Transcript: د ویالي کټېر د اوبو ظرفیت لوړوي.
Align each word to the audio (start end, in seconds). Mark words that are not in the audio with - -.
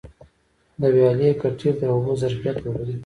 د 0.79 0.81
ویالي 0.95 1.29
کټېر 1.41 1.73
د 1.79 1.83
اوبو 1.93 2.11
ظرفیت 2.21 2.57
لوړوي. 2.61 2.95